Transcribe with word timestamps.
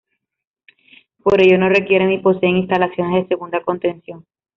Por 1.21 1.39
ello 1.41 1.59
no 1.59 1.69
requieren 1.69 2.09
ni 2.09 2.17
poseen 2.17 2.57
instalaciones 2.57 3.21
de 3.21 3.27
segunda 3.27 3.61
contención. 3.61 4.25